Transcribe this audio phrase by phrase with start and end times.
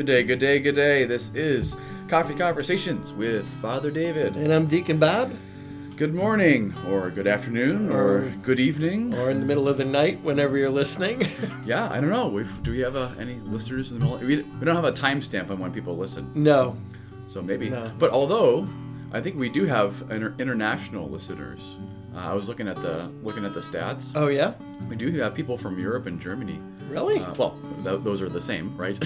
[0.00, 1.04] Good day, good day, good day.
[1.04, 1.76] This is
[2.08, 4.34] Coffee Conversations with Father David.
[4.34, 5.30] And I'm Deacon Bob,
[5.96, 9.12] Good morning, or good afternoon, or Or- good evening.
[9.14, 11.28] or in the middle of the night, whenever you're listening.
[11.66, 12.28] yeah, I don't know.
[12.28, 14.18] We've, do we have uh, any listeners in the middle?
[14.26, 16.78] We, we don't have a timestamp on when people listen, no,
[17.26, 17.68] so maybe.
[17.68, 17.84] No.
[17.98, 18.66] But although
[19.12, 21.76] I think we do have inter- international listeners.
[22.14, 24.12] Uh, I was looking at the looking at the stats.
[24.16, 24.54] oh yeah,
[24.88, 26.58] We do have people from Europe and Germany.
[26.88, 27.20] really?
[27.20, 28.98] Uh, well, th- those are the same, right?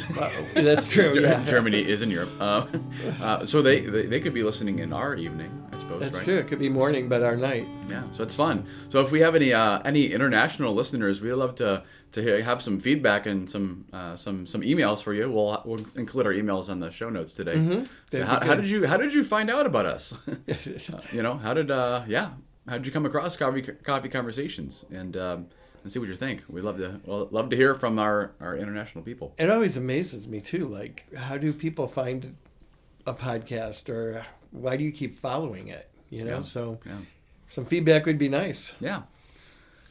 [0.54, 1.12] That's true.
[1.20, 2.66] Yeah, Germany is in Europe, uh,
[3.22, 6.00] uh, so they, they they could be listening in our evening, I suppose.
[6.00, 6.24] That's right?
[6.24, 6.38] true.
[6.38, 7.66] It could be morning, but our night.
[7.90, 8.66] Yeah, so it's fun.
[8.88, 11.82] So if we have any uh, any international listeners, we'd love to
[12.12, 15.30] to hear, have some feedback and some uh, some some emails for you.
[15.30, 17.56] We'll we'll include our emails on the show notes today.
[17.56, 17.84] Mm-hmm.
[18.10, 20.14] That'd how, how did you how did you find out about us?
[21.12, 22.30] You know, how did uh yeah
[22.68, 25.46] how did you come across coffee coffee conversations and um,
[25.82, 26.42] and see what you think?
[26.48, 29.34] We'd love to well, love to hear from our our international people.
[29.38, 30.66] It always amazes me too.
[30.66, 32.36] Like, how do people find
[33.06, 35.88] a podcast, or why do you keep following it?
[36.10, 36.42] You know, Yeah.
[36.42, 36.98] so Yeah.
[37.48, 38.72] some feedback would be nice.
[38.80, 39.02] Yeah.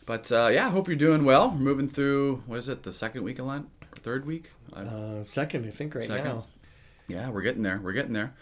[0.06, 1.50] But uh, yeah, I hope you're doing well.
[1.52, 3.68] We're moving through what is it, the second week of Lent?
[3.84, 4.52] Or third week?
[4.74, 6.26] Uh, second, I think right Second.
[6.26, 6.46] now.
[7.08, 7.80] Yeah, we're getting there.
[7.82, 8.34] We're getting there.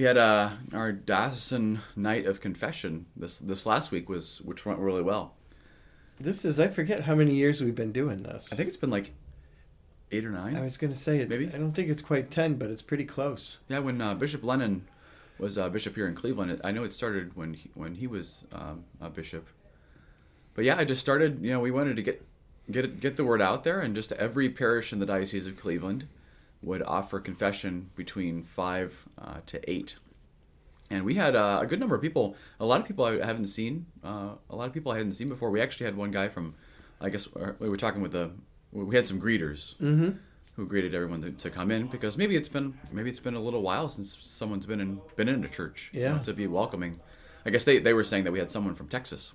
[0.00, 4.78] We had uh, our diocesan night of confession this this last week was which went
[4.78, 5.34] really well.
[6.18, 8.48] This is I forget how many years we've been doing this.
[8.50, 9.12] I think it's been like
[10.10, 10.56] eight or nine.
[10.56, 11.48] I was going to say it's, Maybe?
[11.48, 13.58] I don't think it's quite ten, but it's pretty close.
[13.68, 14.88] yeah, when uh, Bishop Lennon
[15.38, 18.06] was uh, bishop here in Cleveland, it, I know it started when he, when he
[18.06, 19.48] was um, a bishop.
[20.54, 21.40] But yeah, I just started.
[21.42, 22.26] You know, we wanted to get
[22.70, 26.08] get get the word out there, and just every parish in the diocese of Cleveland
[26.62, 29.96] would offer confession between five uh, to eight.
[30.90, 32.36] And we had uh, a good number of people.
[32.58, 33.86] A lot of people I haven't seen.
[34.04, 35.50] Uh, a lot of people I hadn't seen before.
[35.50, 36.54] We actually had one guy from,
[37.00, 38.32] I guess uh, we were talking with the.
[38.72, 40.10] We had some greeters Mm-hmm.
[40.56, 43.40] who greeted everyone to, to come in because maybe it's been maybe it's been a
[43.40, 45.90] little while since someone's been in been in a church.
[45.92, 46.18] you know, Yeah.
[46.22, 47.00] to be welcoming.
[47.46, 49.32] I guess they, they were saying that we had someone from Texas,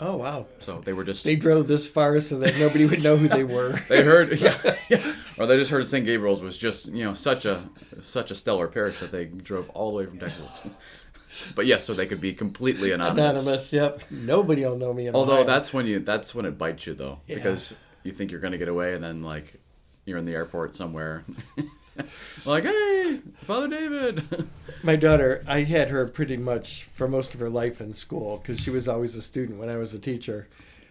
[0.00, 0.46] Oh wow!
[0.60, 3.44] so they were just They drove this far so that nobody would know who they
[3.44, 3.72] were.
[3.88, 6.04] they heard yeah, yeah or they just heard St.
[6.04, 7.68] Gabriel's was just you know such a
[8.00, 10.50] such a stellar parish that they drove all the way from Texas.
[11.54, 13.42] but yes, so they could be completely anonymous.
[13.42, 13.72] Anonymous.
[13.72, 14.02] Yep.
[14.10, 15.10] Nobody will know me.
[15.10, 15.44] Although Ohio.
[15.46, 17.36] that's when you that's when it bites you though Yeah.
[17.36, 19.60] because you think you're gonna get away and then like
[20.04, 21.24] you're in the airport somewhere.
[22.44, 24.48] like hey, Father David.
[24.82, 25.42] my daughter.
[25.46, 28.88] I had her pretty much for most of her life in school because she was
[28.88, 30.48] always a student when I was a teacher.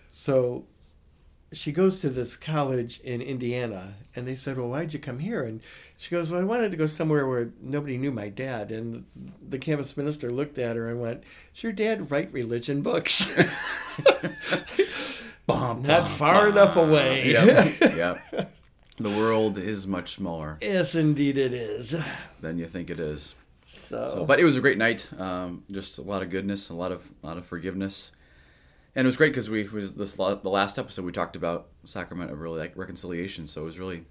[0.10, 0.66] So
[1.52, 5.44] she goes to this college in Indiana, and they said, "Well, why'd you come here?"
[5.44, 5.62] And
[5.96, 9.06] she goes, "Well, I wanted to go somewhere where nobody knew my dad." And
[9.48, 11.22] the campus minister looked at her and went,
[11.54, 13.32] "Does your dad write religion books?"
[15.48, 17.32] Bum, Not far enough away.
[17.32, 18.54] Yep, yep.
[19.00, 21.96] The world is much smaller yes, indeed, it is.
[22.42, 23.36] than you think it is.
[23.64, 25.08] So, So, but it was a great night.
[25.20, 28.12] Um, just a lot of goodness, a lot of a lot of forgiveness,
[28.98, 32.32] and it was great because we was this the last episode we talked about sacrament
[32.32, 33.48] of really like reconciliation.
[33.48, 34.04] So it was really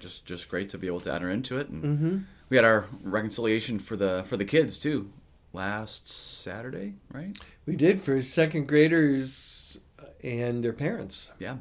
[0.00, 2.18] just just great to be able to enter into it, and Mm-hmm.
[2.50, 5.10] we had our reconciliation for the for the kids too
[5.52, 7.38] last Saturday, right?
[7.64, 9.78] we did for second graders
[10.22, 11.30] and their parents.
[11.38, 11.58] Yeah,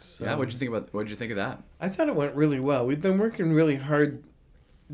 [0.00, 0.36] So yeah.
[0.36, 0.94] What'd you think about?
[0.94, 1.62] What'd you think of that?
[1.80, 2.86] I thought it went really well.
[2.86, 4.22] We've been working really hard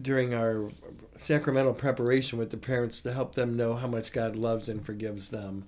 [0.01, 0.71] during our
[1.17, 5.29] sacramental preparation with the parents to help them know how much God loves and forgives
[5.31, 5.67] them.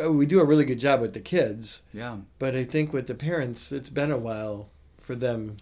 [0.00, 3.06] Uh, We do a really good job with the kids, Yeah, but I think with
[3.06, 4.70] the parents, it's been a while
[5.00, 5.58] for them.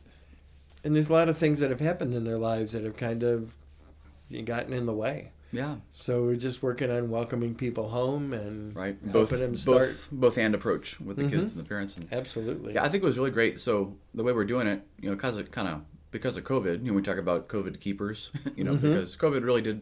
[0.84, 3.22] And there's a lot of things that have happened in their lives that have kind
[3.22, 3.56] of
[4.44, 5.32] gotten in the way.
[5.52, 5.76] yeah.
[5.90, 8.96] So we're just working on welcoming people home and Right.
[9.02, 9.88] helping Both them start.
[9.88, 11.30] both both hand approach with the Mhm.
[11.30, 12.74] kids and the parents and Absolutely.
[12.74, 13.58] Yeah, I think it was really great.
[13.58, 15.82] So the way we're doing it, you know, because of kind of
[16.12, 18.80] because of COVID, you know, we talk about COVID keepers, you know, Mhm.
[18.82, 19.80] because COVID really did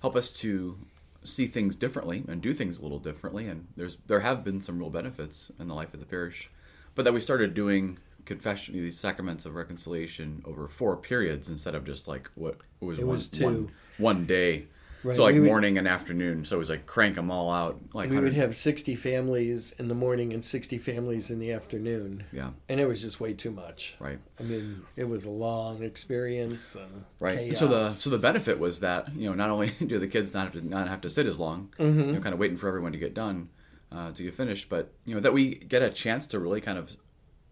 [0.00, 0.76] help us to
[1.22, 3.46] see things differently and do things a little differently.
[3.48, 6.48] And there's there have been some real benefits in the life of the parish,
[6.94, 11.84] but that we started doing confession, these sacraments of reconciliation over four periods instead of
[11.84, 13.44] just like what it was, It one, was two.
[13.44, 14.66] one one day.
[15.02, 16.44] Right, So like we would- morning and afternoon.
[16.44, 17.80] So it was like crank them all out.
[17.94, 22.24] Like we would have 60 families in the morning and 60 families in the afternoon.
[22.32, 23.94] yeah, And it was just way too much.
[23.98, 24.18] right.
[24.38, 26.74] I mean, it was a long experience.
[26.74, 27.56] And Right.
[27.56, 30.44] So the so the benefit was that you know not only do the kids not
[30.52, 32.06] have to not have to sit as long, Mhm.
[32.06, 33.48] you know, kind of waiting for everyone to get done
[33.92, 36.78] uh, to get finished, but you know that we get a chance to really kind
[36.78, 36.96] of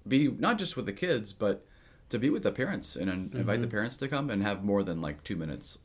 [0.06, 1.64] be not just with the kids, but
[2.10, 3.70] to be with the parents and invite the Mm-hmm.
[3.70, 5.78] parents to come and have more than like two minutes,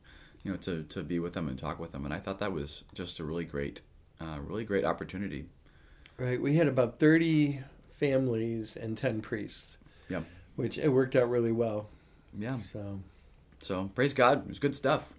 [0.44, 2.04] you know, to to be with them and talk with them.
[2.04, 3.80] And I thought that was just a really great,
[4.20, 5.46] uh, really great opportunity.
[6.16, 6.40] Right.
[6.40, 7.60] We had about 30
[7.92, 9.78] families and 10 priests.
[10.08, 10.20] Yeah.
[10.54, 11.88] Which it worked out really well.
[12.38, 12.54] Yeah.
[12.56, 13.00] So
[13.58, 15.12] So praise God, it was good stuff.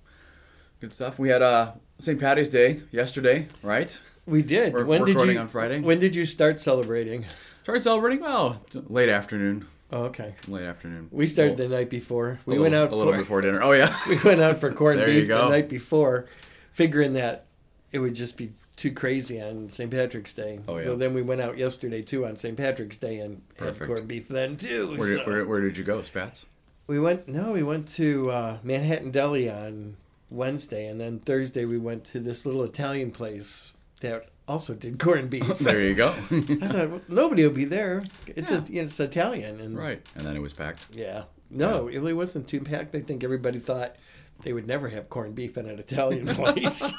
[0.80, 1.18] Good stuff.
[1.20, 2.20] We had uh St.
[2.20, 4.00] Patty's Day yesterday, right?
[4.26, 4.74] we did.
[4.74, 5.42] We're when did recording you?
[5.42, 5.80] on Friday.
[5.80, 7.26] When did you start celebrating?
[7.64, 8.22] Started celebrating.
[8.22, 9.68] Well, late afternoon.
[9.92, 10.36] Oh, okay.
[10.48, 11.10] Late afternoon.
[11.12, 12.40] We started the night before.
[12.46, 13.62] We a went out a little for, before dinner.
[13.62, 13.96] Oh yeah.
[14.10, 16.28] we went out for corned beef the night before,
[16.72, 17.46] figuring that
[17.92, 19.90] it would just be too crazy on St.
[19.90, 20.60] Patrick's Day.
[20.68, 20.88] Oh, yeah.
[20.88, 22.58] Well, then we went out yesterday too on St.
[22.58, 24.98] Patrick's Day and had corned beef then too.
[24.98, 26.46] Where did, so- where, where did you go, Spats?
[26.88, 29.98] We went no, we went to uh, Manhattan Deli on
[30.30, 35.30] Wednesday, and then Thursday we went to this little Italian place that also did corned
[35.30, 35.48] beef.
[35.60, 36.10] there you go.
[36.32, 38.04] I thought well, nobody would be there.
[38.28, 38.64] It's Yeah.
[38.64, 40.02] a, you know, it's Italian, and right.
[40.16, 40.82] And then it was packed.
[40.92, 42.96] yeah, no, it really wasn't too packed.
[42.96, 43.96] I think everybody thought
[44.44, 46.94] they would never have corned beef in an Italian place,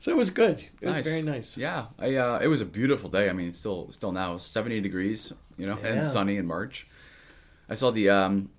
[0.00, 0.64] so it was good.
[0.80, 1.56] It was very nice.
[1.56, 3.28] Yeah, I, uh, it was a beautiful day.
[3.30, 5.88] I mean, it's still still now 70 degrees, you know, Yeah.
[5.94, 6.86] and sunny in March.
[7.68, 8.50] I saw the um,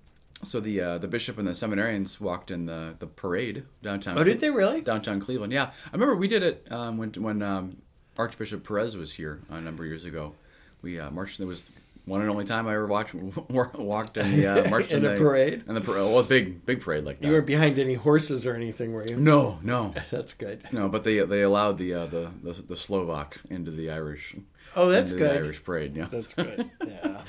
[0.44, 4.18] so the uh, the bishop and the seminarians walked in the the parade downtown.
[4.18, 4.80] Oh, did they really?
[4.80, 5.52] downtown Cleveland?
[5.52, 7.76] Yeah, I remember we did it um, when when um,
[8.18, 10.34] Archbishop Perez was here a number of years ago.
[10.82, 11.40] We uh, marched.
[11.40, 11.68] It was
[12.04, 13.14] one and only time I ever watched
[13.48, 15.64] walked in the uh, marched In a the, parade?
[15.68, 16.02] in the parade.
[16.04, 17.26] Well, a big big parade like that.
[17.26, 19.16] You weren't behind any horses or anything, were you?
[19.16, 20.62] no, no, That's good.
[20.72, 20.88] no.
[20.88, 24.34] But they they allowed the uh, the, the the Slovak into the Irish.
[24.74, 25.30] Oh, that's good.
[25.30, 25.94] The Irish parade.
[25.94, 26.70] Yeah, That's good.
[26.86, 27.20] Yeah,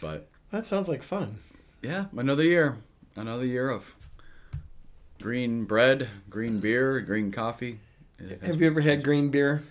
[0.00, 1.38] But that sounds like fun.
[1.82, 2.78] yeah, another year,
[3.16, 3.94] another year of
[5.20, 7.80] green bread, green beer, green coffee.
[8.42, 9.62] Have you ever had green beer?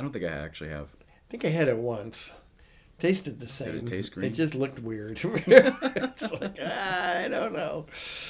[0.00, 0.88] I don't think I actually have.
[0.98, 2.32] I think I had it once.
[2.98, 3.76] Tasted the same.
[3.76, 4.30] it taste green?
[4.30, 5.20] It just looked weird.
[5.22, 7.84] it's like ah, I don't know.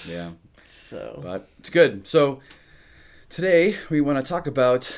[0.04, 0.30] Yeah,
[0.64, 2.08] So but it's good.
[2.08, 2.40] So
[3.28, 4.92] today we want to talk about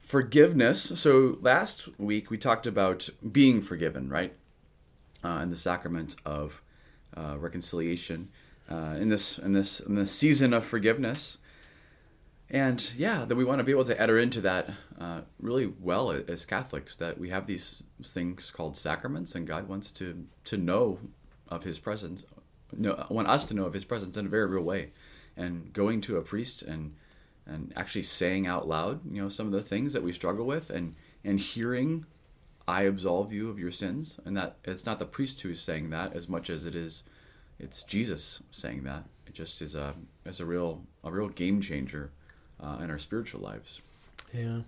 [0.00, 0.82] forgiveness.
[0.96, 4.34] So last week we talked about being forgiven, right?
[5.22, 6.62] Uh, in the sacrament of
[7.16, 8.30] uh, reconciliation,
[8.68, 11.38] uh, in this in this in this season of forgiveness,
[12.50, 16.10] and yeah, that we want to be able to enter into that uh, really well
[16.10, 16.96] as Catholics.
[16.96, 20.98] That we have these things called sacraments, and God wants to to know
[21.48, 22.24] of His presence,
[22.74, 24.92] want us to know of His presence in a very real way,
[25.36, 26.94] and going to a priest and
[27.46, 30.70] and actually saying out loud, you know, some of the things that we struggle with,
[30.70, 30.94] and
[31.24, 32.06] and hearing,
[32.66, 35.90] "I absolve you of your sins," and that it's not the priest who is saying
[35.90, 37.02] that as much as it is,
[37.58, 39.04] it's Jesus saying that.
[39.26, 39.94] It just is a
[40.24, 42.10] is a real a real game changer
[42.62, 43.80] uh, in our spiritual lives.
[44.32, 44.60] yeah,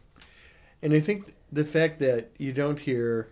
[0.83, 3.29] and I think the fact that you don't hear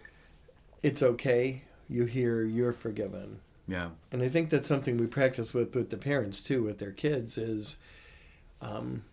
[0.83, 5.75] "it's okay," you hear "you're forgiven," Yeah, and I think that's something we practice with
[5.75, 7.39] with the parents too, with their kids.
[7.39, 7.77] Is
[8.61, 9.05] um,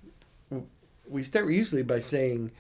[1.08, 2.52] we start usually by saying,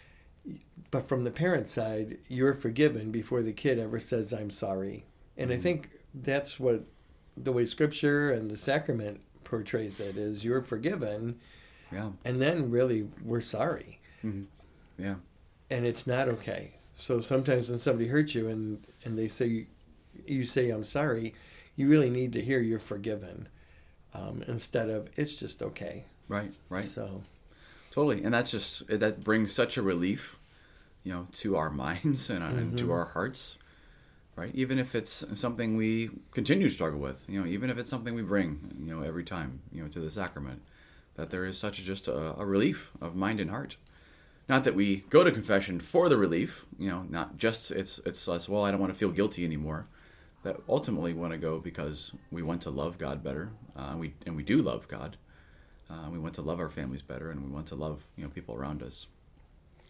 [0.91, 5.05] but from the parent side, "you're forgiven" before the kid ever says "I'm sorry,"
[5.37, 5.61] and I Mhm.
[5.61, 6.83] think that's what
[7.37, 11.37] the way Scripture and the sacrament portrays it is you're forgiven
[11.95, 14.45] yeah, and then really we're sorry Mhm.
[14.97, 15.15] yeah,
[15.69, 19.65] and it's not okay so sometimes when somebody hurts you and and they say
[20.25, 21.33] you say i'm sorry
[21.75, 23.47] you really need to hear you're forgiven
[24.13, 26.85] um, instead of it's just okay right, right.
[26.85, 27.21] so
[27.91, 30.37] Totally, and that's just that brings such a relief,
[31.05, 32.91] you know, to our minds and, and to Mhm.
[32.91, 33.57] our hearts,
[34.35, 34.51] right?
[34.53, 38.13] Even if it's something we continue to struggle with, you know, even if it's something
[38.13, 40.61] we bring, you know, every time, you know, to the sacrament,
[41.15, 43.77] that there is such just a, a relief of mind and heart.
[44.47, 48.27] Not that we go to confession for the relief, you know, not just it's it's
[48.27, 48.47] less.
[48.47, 49.87] Well, I don't want to feel guilty anymore.
[50.43, 53.99] That ultimately we want to go because we want to love God better, uh, and
[53.99, 55.17] we and we do love God.
[55.89, 58.29] Uh, we want to love our families better, and we want to love you know
[58.29, 59.07] people around us.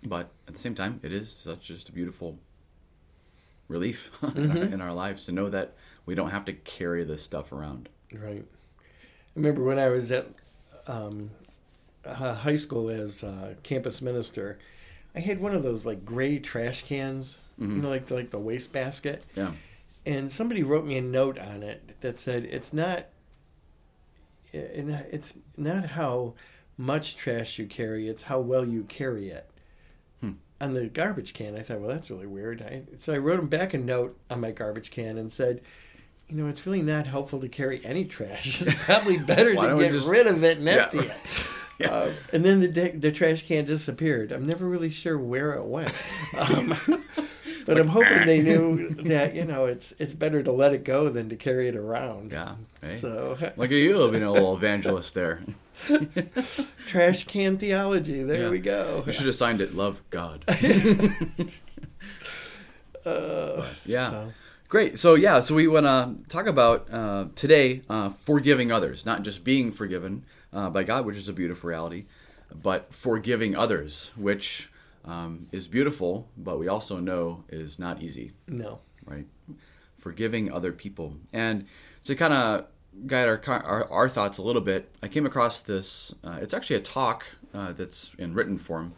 [0.04, 2.40] But at the same time, it is such just a beautiful
[3.68, 4.72] relief in, our, Mhm.
[4.74, 5.74] in our lives to know that
[6.06, 7.90] we don't have to carry this stuff around.
[8.14, 8.46] right
[8.80, 8.84] i
[9.36, 10.28] remember when i was at
[10.88, 11.32] um,
[12.06, 14.58] high school as uh, campus minister
[15.16, 17.82] i had one of those like gray trash cans you Mhm.
[17.82, 19.54] know like like the wastebasket Yeah,
[20.06, 23.06] and somebody wrote me a note on it that said it's not
[24.54, 26.34] it's not how
[26.78, 29.50] much trash you carry it's how well you carry it
[30.22, 30.34] Hmm.
[30.62, 33.48] on the garbage can i thought well that's really weird I, so i wrote him
[33.48, 35.62] back a note on my garbage can and said
[36.28, 39.92] you know it's really not helpful to carry any trash it's probably better to get
[39.92, 40.84] just- rid of it and Yeah.
[40.84, 41.14] empty it
[41.78, 41.90] Yeah.
[41.92, 44.32] Uh, and then the the trash can disappeared.
[44.32, 45.92] I'm never really sure where it went,
[46.38, 46.74] um,
[47.66, 51.10] but I'm hoping they knew that you know it's it's better to let it go
[51.10, 52.32] than to carry it around.
[52.32, 52.56] yeah.
[52.80, 53.00] Hey.
[53.02, 55.42] So Look at you being a little evangelist there.
[56.88, 58.24] trash can theology.
[58.24, 58.50] There Yeah.
[58.52, 59.04] we go.
[59.06, 59.76] You should have signed it.
[59.76, 60.46] Love God.
[63.06, 64.10] Uh, Yeah.
[64.12, 64.34] so,
[64.68, 64.98] Great.
[64.98, 69.44] So yeah, so we want to talk about uh, today uh, forgiving others, not just
[69.44, 72.06] being forgiven uh, by God, which is a beautiful reality,
[72.52, 74.72] but forgiving others, which
[75.06, 78.32] um, is beautiful, but we also know is not easy.
[78.48, 78.80] No.
[79.06, 79.28] Right.
[79.98, 81.68] Forgiving other people, and
[82.06, 82.66] to kind of
[83.06, 86.16] guide our, our, our thoughts a little bit, I came across this.
[86.24, 88.94] Uh, it's actually a talk uh, that's in written form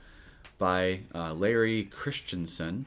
[0.58, 2.86] by uh, Larry Christensen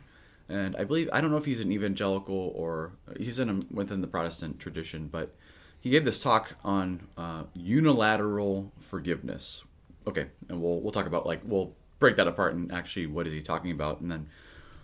[0.51, 4.01] and I believe I don't know if he's an evangelical or he's in a, within
[4.01, 5.35] the Protestant tradition, but
[5.81, 9.65] he gave this talk on uh, unilateral forgiveness.
[10.07, 13.33] Okay, and we'll we'll talk about like we'll break that apart and actually what is
[13.33, 14.29] he talking about, and then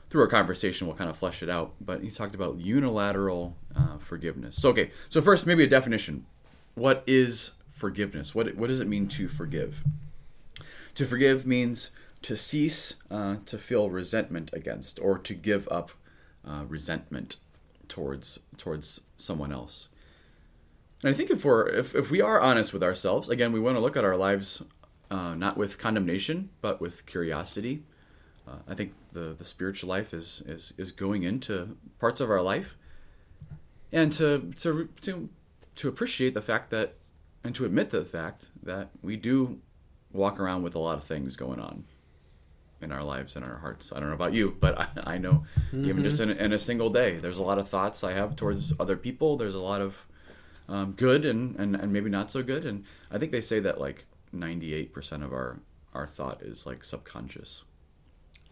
[0.09, 1.75] through our conversation we'll kind of flesh it out.
[1.81, 4.57] But he talked about unilateral uh, forgiveness.
[4.57, 6.27] So okay, so first maybe a definition.
[6.75, 8.35] What is forgiveness?
[8.35, 9.83] What what does it mean to forgive?
[10.95, 11.91] To forgive means
[12.23, 15.93] to cease uh, to feel resentment against or to give up
[16.47, 17.37] uh, resentment
[17.89, 19.89] towards towards someone else.
[21.03, 23.77] And I think if we're if, if we are honest with ourselves, again, we want
[23.77, 24.63] to look at our lives
[25.11, 27.85] uh, not with condemnation but with curiosity.
[28.49, 32.43] Uh, I think the the spiritual life is is is going into parts of our
[32.43, 32.77] life,
[33.93, 35.29] and to to to
[35.77, 36.95] to appreciate the fact that
[37.45, 39.61] and to admit the fact that we do
[40.13, 41.85] walk around with a lot of things going on
[42.81, 43.93] in our lives and our hearts.
[43.95, 45.87] I don't know about you, but I, I know mm-hmm.
[45.87, 48.73] even just in, in, a single day, there's a lot of thoughts I have towards
[48.79, 49.37] other people.
[49.37, 50.07] There's a lot of
[50.69, 52.65] um, good and, and, and maybe not so good.
[52.65, 55.61] And I think they say that like 98% of our,
[55.95, 57.63] our thought is like subconscious.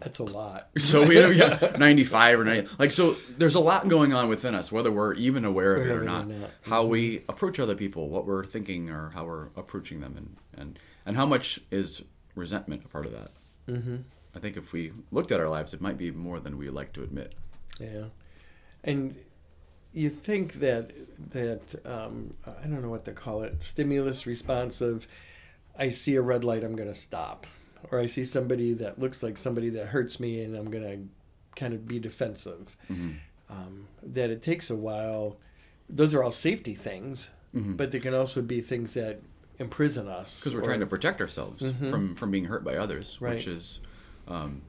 [0.01, 0.71] That's a lot.
[0.79, 2.77] So we yeah, 95 or 90.
[2.79, 5.91] Like, so there's a lot going on within us, whether we're even aware of it
[5.91, 6.29] or not.
[6.29, 6.51] not.
[6.63, 6.91] How mm-hmm.
[6.91, 11.17] we approach other people, what we're thinking or how we're approaching them and, and, and
[11.17, 12.03] how much is
[12.35, 13.31] resentment a part of that.
[13.69, 13.97] Mm-hmm.
[14.35, 16.93] I think if we looked at our lives, it might be more than we like
[16.95, 17.35] to admit.
[17.81, 18.07] Yeah,
[18.83, 19.17] and
[19.93, 20.93] you think that
[21.31, 25.07] that um, I don't know what to call it, stimulus responsive.
[25.79, 27.47] I see a red light, I'm going to stop,
[27.91, 31.61] or I see somebody that looks like somebody that hurts me, and I'm going to
[31.61, 32.77] kind of be defensive.
[32.91, 33.13] Mm-hmm.
[33.51, 35.37] Um, that it takes a while.
[35.89, 37.75] Those are all safety things, mm-hmm.
[37.75, 39.21] but they can also be things that
[39.59, 41.91] imprison us because we're or, trying to protect ourselves mm-hmm.
[41.91, 43.35] from from being hurt by others, right.
[43.35, 43.81] which is
[44.29, 44.63] um,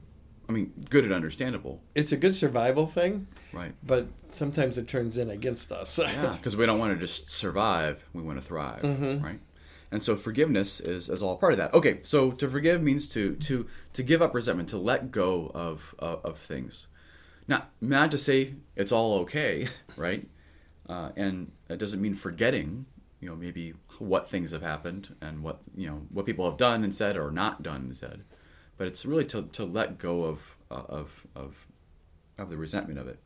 [0.48, 1.82] I mean, good and understandable.
[1.94, 3.74] It's a good survival thing, right?
[3.82, 5.98] But sometimes it turns in against us.
[5.98, 9.24] yeah, because we don't want to just survive; we want to thrive, mm-hmm.
[9.24, 9.40] right?
[9.90, 11.72] And so forgiveness is, is all part of that.
[11.72, 15.94] Okay, so to forgive means to to to give up resentment, to let go of
[15.98, 16.86] of, of things.
[17.48, 20.28] Not not to say it's all okay, right?
[20.88, 22.86] Uh, and it doesn't mean forgetting,
[23.20, 26.84] you know, maybe what things have happened and what you know what people have done
[26.84, 28.24] and said or not done and said
[28.76, 31.66] but it's really to, to let go of, uh, of, of,
[32.38, 33.18] of the resentment of it.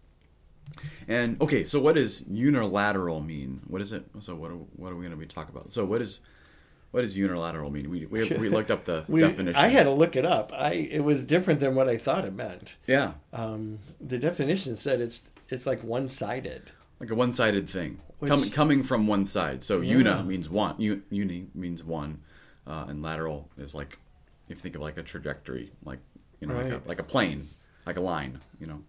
[1.08, 3.60] And okay, so what does unilateral mean?
[3.66, 4.04] What is it?
[4.20, 5.72] So what are, what are we going to be talking about?
[5.72, 6.20] So what is
[6.92, 7.90] what does unilateral mean?
[7.90, 9.56] We we, we looked up the we, definition.
[9.56, 10.52] I had to look it up.
[10.54, 12.76] I it was different than what I thought it meant.
[12.86, 13.14] Yeah.
[13.32, 16.70] Um, the definition said it's it's like one sided.
[17.00, 19.62] Like a one sided thing, Which, coming coming from one side.
[19.62, 19.96] So yeah.
[19.96, 20.76] una means one.
[20.78, 22.20] uni means one,
[22.66, 23.98] uh, and lateral is like
[24.48, 26.00] if you think of like a trajectory, like
[26.40, 26.72] you know, right.
[26.72, 27.48] like, a, like a plane,
[27.86, 28.82] like a line, you know.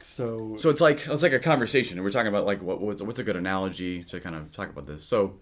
[0.00, 3.00] So so it's like it's like a conversation, and we're talking about like what what's,
[3.02, 5.04] what's a good analogy to kind of talk about this.
[5.04, 5.38] So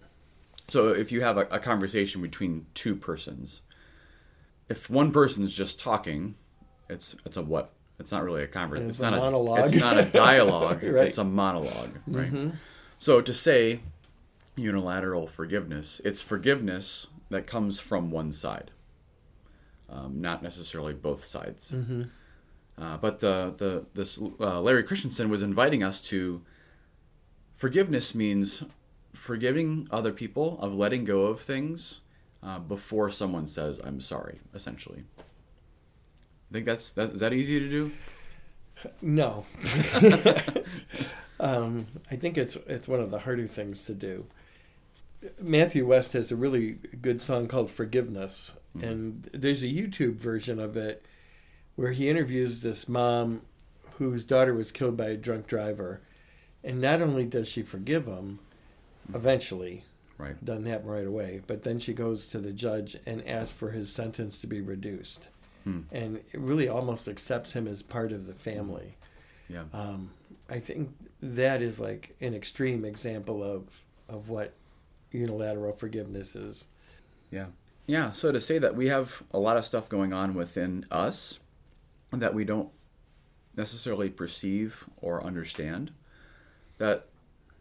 [0.69, 3.61] so if you have a, a conversation between two persons,
[4.69, 6.35] if one person's just talking,
[6.89, 7.73] it's it's a what?
[7.99, 8.89] It's not really a conversation.
[8.89, 9.59] It's, it's, not a monologue.
[9.59, 10.83] It's not a dialogue.
[10.83, 11.07] right.
[11.07, 12.31] It's a monologue, right?
[12.31, 12.49] Mm-hmm.
[12.97, 13.81] So to say
[14.55, 18.71] unilateral forgiveness, it's forgiveness that comes from one side
[19.91, 21.71] um, not necessarily both sides.
[21.71, 22.03] Mm-hmm.
[22.77, 26.41] Uh, but the the this uh, Larry Christensen was inviting us to
[27.55, 28.63] forgiveness means
[29.13, 32.01] forgiving other people of letting go of things
[32.41, 34.39] uh, before someone says I'm sorry.
[34.53, 35.03] Essentially,
[36.53, 37.91] think that's, that's is that easy to do.
[39.01, 39.45] No,
[41.39, 44.25] um, I think it's it's one of the harder things to do.
[45.41, 48.55] Matthew West has a really good song called Forgiveness.
[48.77, 48.87] Mm-hmm.
[48.87, 51.05] And there's a YouTube version of it
[51.75, 53.41] where he interviews this mom
[53.95, 56.01] whose daughter was killed by a drunk driver.
[56.63, 58.39] And not only does she forgive him
[59.13, 59.83] eventually,
[60.17, 60.43] right.
[60.43, 63.91] doesn't happen right away, but then she goes to the judge and asks for his
[63.91, 65.29] sentence to be reduced.
[65.69, 65.95] Hmm.
[65.95, 68.97] And it really almost accepts him as part of the family.
[69.47, 69.63] Yeah.
[69.73, 70.11] Um,
[70.49, 73.63] I think that is like an extreme example of
[74.07, 74.53] of what
[75.11, 76.67] unilateral forgiveness is.
[77.31, 77.47] Yeah.
[77.85, 78.11] Yeah.
[78.11, 81.39] So to say that we have a lot of stuff going on within us
[82.11, 82.69] that we don't
[83.55, 85.91] necessarily perceive or understand,
[86.77, 87.05] that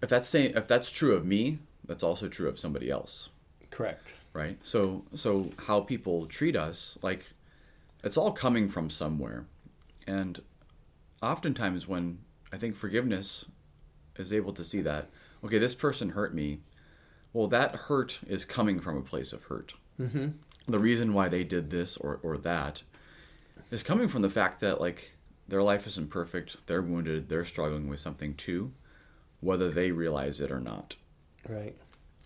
[0.02, 3.30] if that's saying if that's true of me, that's also true of somebody else,
[3.70, 4.14] Correct.
[4.32, 4.58] right?
[4.62, 7.26] So so how people treat us, like
[8.02, 9.46] it's all coming from somewhere,
[10.06, 10.40] and
[11.22, 12.18] oftentimes when
[12.52, 13.46] I think forgiveness
[14.16, 15.08] is able to see that,
[15.44, 16.60] okay, this person hurt me,
[17.32, 19.74] well, that hurt is coming from a place of hurt.
[20.00, 20.28] Mm-hmm.
[20.66, 22.82] The reason why they did this or or that
[23.70, 25.12] is coming from the fact that like
[25.46, 28.72] their life isn't perfect, they're wounded, they're struggling with something too,
[29.40, 30.96] whether they realize it or not.
[31.48, 31.74] Right.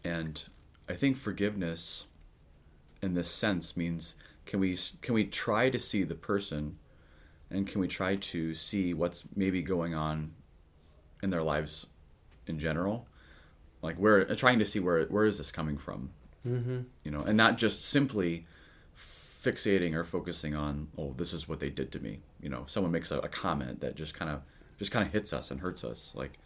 [0.04, 0.42] And
[0.88, 2.06] I think forgiveness
[3.00, 6.78] in this sense means can we can we try to see the person
[7.50, 10.32] and can we try to see what's maybe going on
[11.22, 11.86] in their lives
[12.46, 13.06] in general?
[13.82, 16.10] Like we're trying to see where where is this coming from?
[16.46, 16.80] Mm-hmm.
[17.04, 18.46] You know, and not just simply
[19.42, 22.92] fixating or focusing on oh this is what they did to me you know someone
[22.92, 24.40] makes a, a comment that just kind of
[24.78, 26.38] just kind of hits us and hurts us like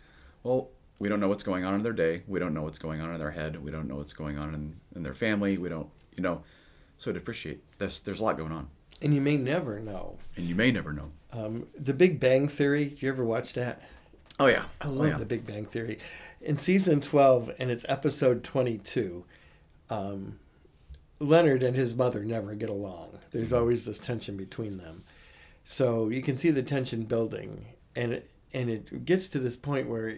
[0.42, 3.02] well we don't know what's going on in their day we don't know what's going
[3.02, 5.68] on in their head we don't know what's going on in, in their family we
[5.68, 6.42] don't you know
[6.98, 8.68] so to appreciate there's there's a lot going on
[9.02, 10.18] And you may never know.
[10.36, 12.86] and you may never know Um, the Big Bang Theory.
[12.86, 13.82] Do you ever watch that?
[14.40, 15.98] oh yeah I love the Big Bang Theory.
[16.40, 19.24] In season 12, and it's episode 22,
[19.90, 20.38] um,
[21.18, 23.18] Leonard and his mother never get along.
[23.32, 25.04] There's always this tension between them.
[25.64, 27.64] So you can see the tension building,
[27.96, 30.16] and it, and it gets to this point where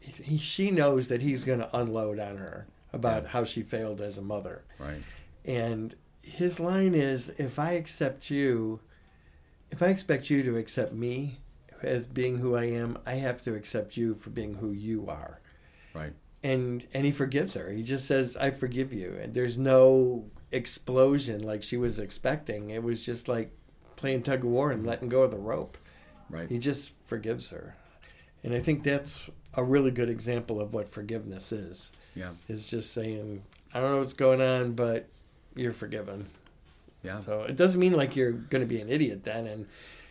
[0.00, 3.28] he, she knows that he's going to unload on her about Yeah.
[3.30, 4.64] how she failed as a mother.
[4.78, 5.02] right
[5.44, 8.80] And his line is if I accept you,
[9.70, 11.38] if I expect you to accept me
[11.82, 15.40] as being who I am, I have to accept you for being who you are.
[15.94, 16.12] right
[16.42, 17.70] And and he forgives her.
[17.70, 22.70] He just says, "I forgive you." And there's no explosion like she was expecting.
[22.70, 23.52] It was just like
[23.96, 25.78] playing tug of war and letting go of the rope.
[26.28, 27.76] right He just forgives her.
[28.44, 31.92] And I think that's a really good example of what forgiveness is.
[32.14, 35.08] yeah Is just saying, I don't know what's going on, but
[35.54, 36.28] you're forgiven.
[37.02, 39.66] yeah So it doesn't mean like you're going to be an idiot then, and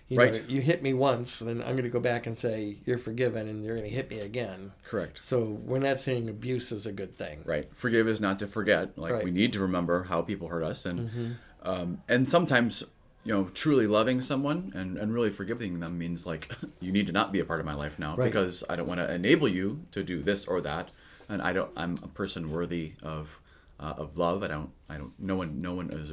[0.08, 0.34] you Right.
[0.34, 3.48] know, you hit me once, then I'm going to go back and say you're forgiven,
[3.48, 4.74] and you're going to hit me again.
[4.84, 7.42] correct So we're not saying abuse is a good thing.
[7.46, 9.24] right forgive is not to forget like Right.
[9.24, 11.32] we need to remember how people hurt us and Mm-hmm.
[11.70, 12.84] um, and sometimes
[13.24, 16.52] you know truly loving someone and, and really forgiving them means like
[16.82, 18.26] you need to not be a part of my life now Right.
[18.26, 20.90] because i don't want to enable you to do this or that
[21.30, 23.40] and i don't i'm a person worthy of
[23.82, 26.12] uh, of love i don't i don't no one no one is,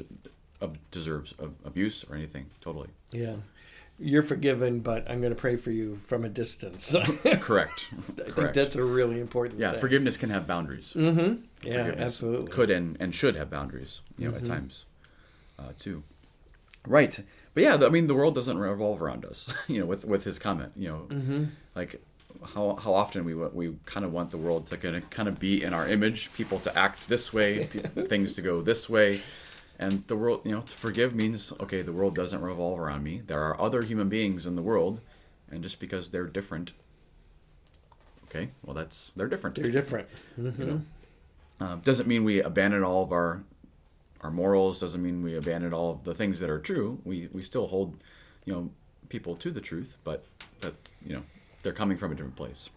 [0.63, 3.37] uh, deserves ab- abuse or anything totally Yeah,
[4.01, 6.95] you're forgiven, but I'm going to pray for you from a distance.
[7.41, 7.91] Correct.
[8.19, 9.59] I correct think that's a really important.
[9.61, 9.81] yeah thing.
[9.81, 11.43] forgiveness can have boundaries Mm-hmm.
[11.69, 12.45] Yeah, absolutely.
[12.47, 12.55] Mm-hmm.
[12.55, 14.85] could and, and should have boundaries you know at times
[15.59, 16.03] uh, too
[16.87, 17.21] right
[17.55, 20.39] but yeah i mean the world doesn't revolve around us you know with with his
[20.39, 21.45] comment you know Mm-hmm.
[21.75, 22.01] like
[22.55, 25.39] how, how often we we kind of want the world to kind of kind of
[25.39, 27.65] be in our image people to act this way
[28.07, 29.23] things to go this way.
[29.79, 33.23] And the world you know to forgive means okay the world doesn't revolve around me.
[33.27, 35.01] There are other human beings in the world
[35.51, 36.73] and just because they're different
[38.25, 39.57] okay well that's they're different.
[39.57, 40.09] They're different.
[40.37, 40.83] you know?
[41.61, 43.43] Um, doesn't mean we abandon all of our
[44.21, 47.01] our morals doesn't mean we abandon all of the things that are true.
[47.05, 48.03] We we still hold
[48.45, 48.71] you know
[49.09, 50.25] people to the truth but
[50.61, 50.75] that
[51.07, 51.23] you know
[51.63, 52.71] they're coming from a different place.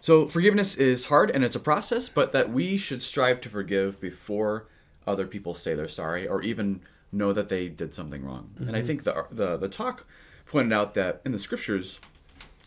[0.00, 4.00] So forgiveness is hard and it's a process but that we should strive to forgive
[4.00, 4.66] before
[5.06, 6.80] other people say they're sorry or even
[7.12, 8.50] know that they did something wrong.
[8.58, 8.86] And i mm-hmm.
[8.86, 10.06] think the, the the talk
[10.46, 12.00] pointed out that in the scriptures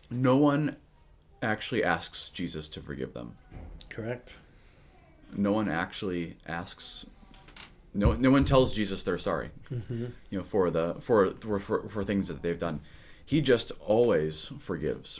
[0.09, 0.77] no one
[1.41, 3.35] actually asks jesus to forgive them.
[3.89, 4.35] Correct.
[5.35, 7.05] no one actually asks
[7.95, 10.05] no no one tells Jesus they're sorry mm-hmm.
[10.29, 12.81] you know for the for, for for for things that they've done
[13.25, 15.19] he just always forgives.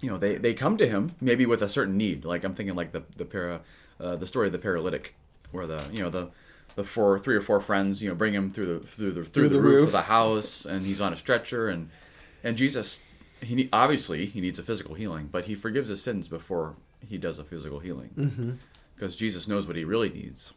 [0.00, 2.24] You know they they come to him maybe with a certain need.
[2.24, 3.60] Like i'm thinking like the the para
[4.00, 5.14] uh, the story of the paralytic
[5.52, 6.30] where the you know the
[6.74, 9.48] the four three or four friends you know bring him through the through the through,
[9.48, 9.86] the, the roof, roof.
[9.86, 11.90] of the house and he's on a stretcher and
[12.42, 13.02] and jesus
[13.42, 16.74] he ne- obviously he needs a physical healing but he forgives his sins before
[17.06, 18.58] he does a physical healing.
[18.94, 20.52] Because jesus knows what he really needs.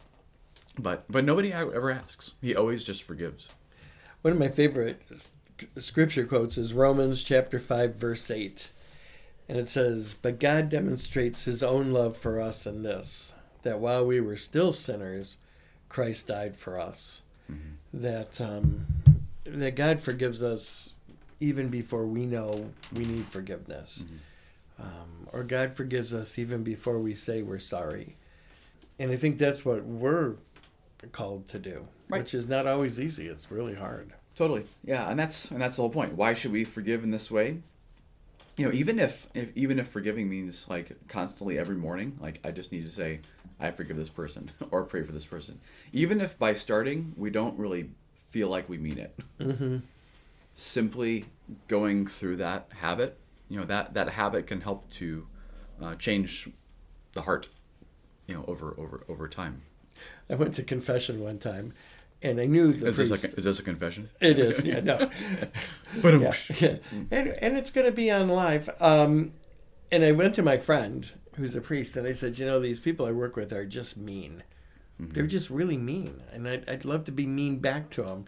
[0.79, 2.35] But but nobody ever asks.
[2.41, 3.49] He always just forgives.
[4.21, 5.01] One of my favorite
[5.77, 8.69] scripture quotes is Romans chapter 5 verse 8.
[9.47, 14.05] And it says, "But God demonstrates his own love for us in this, that while
[14.05, 15.37] we were still sinners,
[15.89, 17.21] Christ died for us."
[17.93, 18.87] That um
[19.45, 20.95] that God forgives us
[21.39, 24.03] even before we know we need forgiveness.
[24.79, 28.17] Um, or God forgives us even before we say we're sorry.
[28.99, 30.33] And I think that's what we're
[31.11, 32.19] called to do, Right.
[32.21, 33.27] which is not always easy.
[33.27, 34.13] It's really hard.
[34.35, 34.65] Totally.
[34.83, 36.13] Yeah, and that's and that's the whole point.
[36.13, 37.59] Why should we forgive in this way?
[38.57, 42.51] you know, even if, if even if forgiving means like constantly every morning, like I
[42.51, 43.19] just need to say,
[43.59, 45.59] I forgive this person or pray for this person.
[45.91, 47.89] Even if by starting we don't really
[48.29, 49.77] feel like we mean it, Mm-hmm.
[50.53, 51.25] simply
[51.67, 53.17] going through that habit,
[53.49, 55.27] you know, that that habit can help to
[55.81, 56.49] uh, change
[57.13, 57.49] the heart,
[58.27, 59.63] you know, over over over time.
[60.29, 61.73] I went to confession one time,
[62.21, 63.33] and I knew the Is this, priest.
[63.33, 64.09] a, is this a confession?
[64.19, 65.09] It is, yeah, no.
[66.01, 66.75] But yeah, yeah.
[67.11, 68.69] And, and it's going to be on live.
[68.79, 69.33] Um,
[69.91, 72.79] and I went to my friend who's a priest, and I said, you know, these
[72.79, 74.43] people I work with are just mean.
[74.97, 78.23] They're just really mean, and I'd, I'd love to be mean back to them,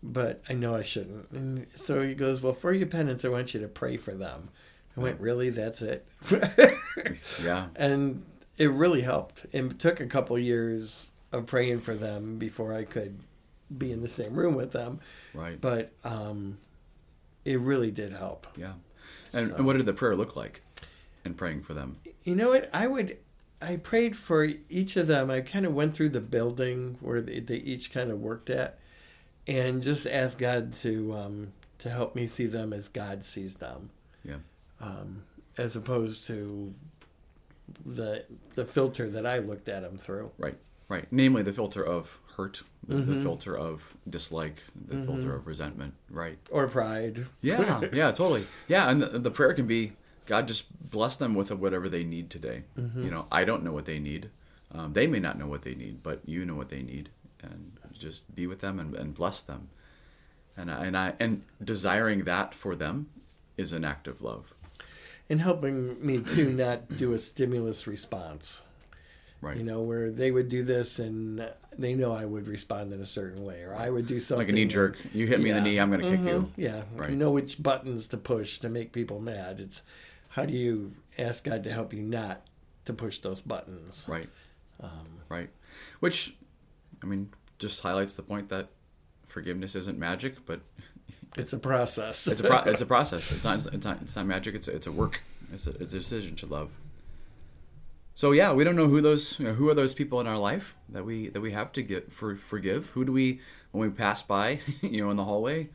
[0.00, 1.28] but I know I shouldn't.
[1.32, 4.50] And so he goes, well, for your penance, I want you to pray for them.
[4.96, 5.50] I went, really?
[5.50, 6.06] That's it?
[7.42, 8.24] yeah, and
[8.56, 9.46] it really helped.
[9.50, 13.18] It took a couple years of praying for them before I could
[13.76, 15.00] be in the same room with them,
[15.32, 15.60] right.
[15.60, 16.58] but um,
[17.44, 18.46] it really did help.
[18.56, 18.72] yeah.
[19.32, 20.62] And, So- and what did the prayer look like
[21.24, 21.96] in praying for them?
[22.24, 22.70] You know what?
[22.72, 23.18] I would.
[23.60, 25.30] I prayed for each of them.
[25.30, 28.78] I kind of went through the building where they, they each kind of worked at,
[29.46, 33.90] and just asked God to um, to help me see them as God sees them.
[34.24, 34.36] Yeah.
[34.80, 35.22] Um,
[35.58, 36.74] as opposed to
[37.84, 40.30] the the filter that I looked at them through.
[40.38, 40.56] Right,
[40.88, 41.06] right.
[41.10, 43.22] Namely, the filter of hurt, the, the Mhm.
[43.22, 45.06] filter of dislike, the Mhm.
[45.06, 45.94] filter of resentment.
[46.10, 46.38] Right.
[46.50, 47.26] Or pride.
[47.40, 48.46] Yeah, yeah, totally.
[48.68, 49.92] Yeah, and the, the prayer can be,
[50.26, 52.64] God, just bless them with whatever they need today.
[52.76, 54.30] You know, I don't know what they need.
[54.72, 57.10] Um, they may not know what they need, but you know what they need,
[57.42, 59.68] and just be with them and, and bless them.
[60.56, 63.08] And I, and I and desiring that for them
[63.56, 64.52] is an act of love.
[65.30, 68.62] and helping me to not do a stimulus response.
[69.44, 69.58] Right.
[69.58, 73.06] You know, where they would do this and they know I would respond in a
[73.06, 74.96] certain way, or I would do something like a knee jerk.
[75.12, 76.50] You hit me in the knee, I'm going to kick you.
[76.56, 77.10] Yeah, Right.
[77.10, 79.60] you know which buttons to push to make people mad.
[79.60, 79.82] It's
[80.30, 82.40] how do you ask God to help you not
[82.86, 84.06] to push those buttons?
[84.08, 84.26] Right.
[84.80, 84.90] Um,
[85.28, 85.50] Right.
[86.00, 86.36] Which,
[87.02, 87.28] I mean,
[87.58, 88.68] just highlights the point that
[89.26, 90.60] forgiveness isn't magic, but
[91.36, 92.26] it's a process.
[92.28, 93.30] it's a pro- it's a process.
[93.32, 94.54] It's not it's not it's not magic.
[94.54, 95.20] It's a, it's a work.
[95.52, 96.70] It's a, it's a decision to love.
[98.14, 100.38] So yeah, we don't know who those you know, who are those people in our
[100.38, 102.88] life that we that we have to get for forgive.
[102.90, 103.40] Who do we
[103.72, 105.70] when we pass by, you know, in the hallway?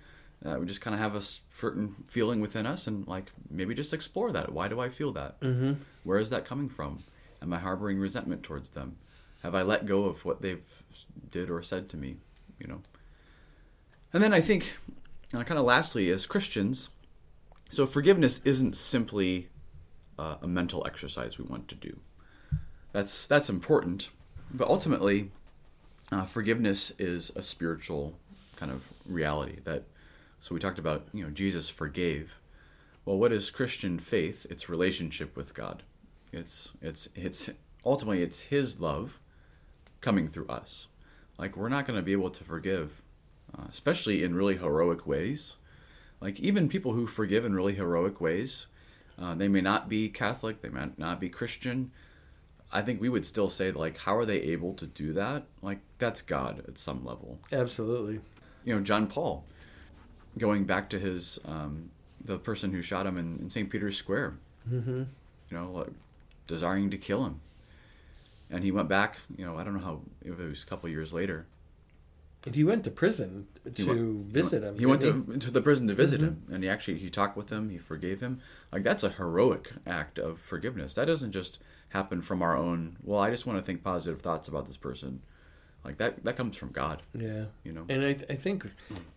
[0.45, 3.93] Uh, we just kind of have a certain feeling within us, and like maybe just
[3.93, 4.53] explore that.
[4.53, 5.35] Why do I feel that?
[5.41, 5.73] hmm
[6.03, 7.03] Where is that coming from?
[7.41, 8.97] Am I harboring resentment towards them?
[9.43, 10.63] Have I let go of what they've
[11.29, 12.17] did or said to me?
[12.57, 12.81] You know.
[14.13, 14.77] And then I think,
[15.33, 16.89] uh, kind of lastly, as Christians,
[17.69, 19.49] so forgiveness isn't simply
[20.17, 21.99] uh, a mental exercise we want to do.
[22.91, 24.09] That's that's important,
[24.51, 25.31] but ultimately,
[26.11, 28.15] uh, forgiveness is a spiritual
[28.55, 29.59] kind of reality.
[29.63, 29.83] That
[30.39, 31.07] so we talked about.
[31.13, 32.35] You know, Jesus forgave.
[33.05, 34.45] Well, what is Christian faith?
[34.49, 35.83] It's relationship with God.
[36.31, 37.49] It's it's it's
[37.85, 39.19] ultimately it's His love
[40.01, 40.87] coming through us.
[41.37, 43.01] Like we're not going to be able to forgive,
[43.57, 45.57] uh, especially in really heroic ways.
[46.21, 48.67] Like even people who forgive in really heroic ways,
[49.17, 51.91] uh, they may not be Catholic, they might not be Christian.
[52.71, 55.43] I think we would still say like, how are they able to do that?
[55.61, 58.19] Like that's God at some level Absolutely.
[58.63, 59.43] you know John Paul,
[60.37, 61.89] going back to his um,
[62.23, 63.69] the person who shot him in, in St.
[63.69, 64.35] Peter's Square,
[64.67, 65.03] hmm
[65.49, 65.87] you know, like,
[66.45, 67.39] desiring to kill him,
[68.51, 69.17] and he went back.
[69.35, 71.47] You know, I don't know how if it was a couple years later.
[72.45, 74.77] And he went to prison to went- visit him.
[74.77, 76.23] He went to to the prison to visit Mhm.
[76.23, 77.69] him, and he actually he talked with him.
[77.69, 78.39] He forgave him.
[78.71, 80.93] Like that's a heroic act of forgiveness.
[80.93, 82.97] That doesn't just happen from our own.
[83.03, 85.21] Well, I just want to think positive thoughts about this person.
[85.83, 87.01] Like that that comes from God.
[87.13, 87.45] Yeah.
[87.63, 87.85] You know.
[87.89, 88.65] And I, I think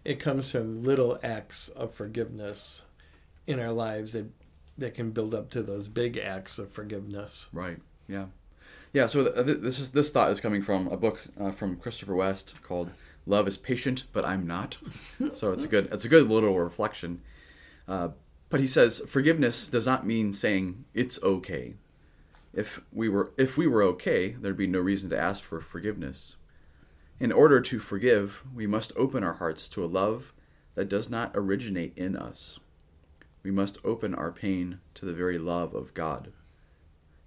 [0.04, 2.82] it comes from little acts of forgiveness
[3.46, 4.26] in our lives that
[4.78, 7.48] that can build up to those big acts of forgiveness.
[7.52, 7.78] Right.
[8.08, 8.26] Yeah.
[8.92, 9.06] Yeah.
[9.06, 12.14] So th- th- this is this thought is coming from a book uh, from Christopher
[12.14, 12.92] West called
[13.26, 14.78] "Love is Patient, but I'm Not."
[15.34, 17.22] so it's a good it's a good little reflection.
[17.88, 18.10] Uh,
[18.50, 21.74] but he says forgiveness does not mean saying it's okay.
[22.52, 26.36] If we were if we were okay, there'd be no reason to ask for forgiveness.
[27.18, 30.32] In order to forgive, we must open our hearts to a love
[30.74, 32.58] that does not originate in us.
[33.42, 36.32] We must open our pain to the very love of God.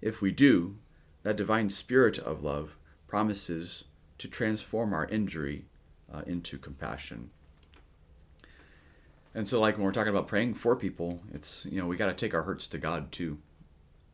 [0.00, 0.76] If we do,
[1.22, 3.84] that divine spirit of love promises
[4.18, 5.66] to transform our injury
[6.12, 7.30] uh, into compassion.
[9.34, 12.06] And so, like when we're talking about praying for people, it's you know we got
[12.06, 13.38] to take our hurts to God too,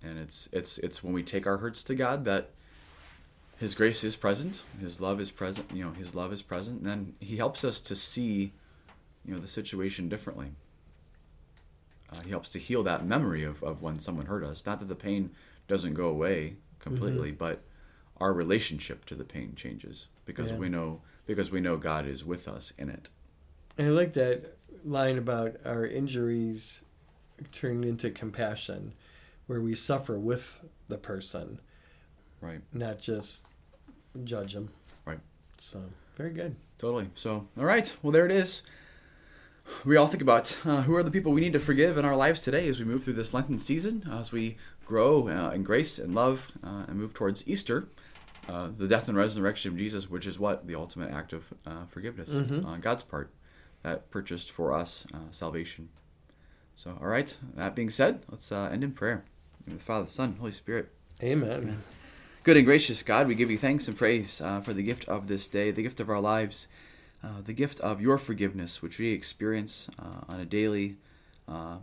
[0.03, 2.51] and it's it's it's when we take our hurts to God that
[3.59, 6.87] His grace is present, His love is present, you know His love is present, and
[6.91, 8.53] then He helps us to see,
[9.25, 10.53] you know, the situation differently.
[12.13, 14.67] uh, he helps to heal that memory of, of when someone hurt us.
[14.67, 15.31] Not that the pain
[15.69, 17.39] doesn't go away completely, Mm-hmm.
[17.39, 17.63] but
[18.21, 20.59] our relationship to the pain changes because Yeah.
[20.59, 23.09] we know because we know God is with us in it.
[23.79, 26.83] And I like that line about our injuries
[27.53, 28.93] turning into compassion,
[29.53, 31.61] where we suffer with the person,
[32.41, 32.63] Right.
[32.73, 33.45] not just
[34.25, 34.71] judge them.
[35.05, 35.21] Right.
[35.59, 35.79] So
[36.17, 36.57] very good.
[36.79, 37.11] Totally.
[37.15, 37.95] So, all right.
[38.03, 38.63] Well, there it is.
[39.85, 42.17] We all think about uh, who are the people we need to forgive in our
[42.17, 45.99] lives today as we move through this Lenten season, as we grow uh, in grace
[45.99, 47.89] and love uh, and move towards Easter,
[48.49, 50.67] uh, the death and resurrection of Jesus, which is what?
[50.67, 52.65] The ultimate act of uh, forgiveness Mhm.
[52.65, 53.31] on God's part
[53.83, 55.91] that purchased for us uh, salvation.
[56.75, 57.37] So, all right.
[57.55, 59.25] That being said, let's uh, end in prayer.
[59.67, 60.89] In the Father, Son, Holy Spirit.
[61.23, 61.83] Amen.
[62.43, 65.29] Good and gracious God, we give you thanks and praise uh, for the gift of
[65.29, 66.67] this day, the gift of our lives,
[67.23, 70.97] uh, the gift of your forgiveness, which we experience uh, on a daily,
[71.47, 71.77] uh,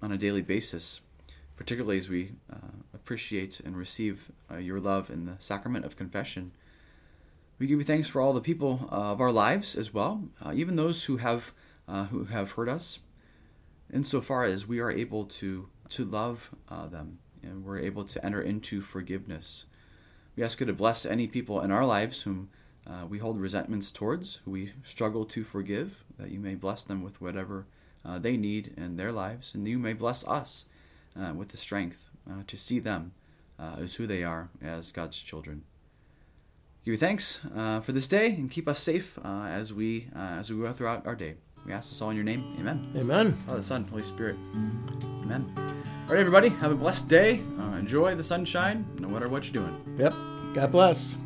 [0.00, 1.02] on a daily basis,
[1.56, 2.56] particularly as we uh,
[2.94, 6.52] appreciate and receive uh, your love in the sacrament of confession.
[7.58, 10.52] We give you thanks for all the people uh, of our lives as well, uh,
[10.54, 11.52] even those who have
[11.86, 13.00] uh, who have hurt us,
[13.92, 18.42] insofar as we are able to to love uh, them and we're able to enter
[18.42, 19.66] into forgiveness.
[20.36, 22.50] We ask you to bless any people in our lives whom
[22.86, 27.02] uh, we hold resentments towards, who we struggle to forgive, that you may bless them
[27.02, 27.66] with whatever
[28.04, 30.66] uh, they need in their lives, and you may bless us
[31.18, 33.12] uh, with the strength uh, to see them
[33.58, 35.64] uh, as who they are as God's children.
[36.84, 40.38] Give you thanks uh, for this day, and keep us safe uh, as we uh,
[40.38, 41.34] as we go throughout our day.
[41.66, 42.56] We ask this all in your name.
[42.60, 42.86] Amen.
[42.96, 43.42] Amen.
[43.44, 44.36] Father, Son, Holy Spirit.
[45.24, 45.75] Amen.
[46.06, 47.42] All right, everybody, have a blessed day.
[47.58, 49.96] Uh, enjoy the sunshine, no matter what you're doing.
[49.98, 50.14] Yep.
[50.54, 51.16] God bless.